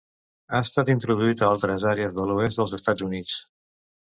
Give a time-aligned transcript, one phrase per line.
[0.53, 3.39] Ha estat introduït a altres àrees de l'oest dels Estats Units.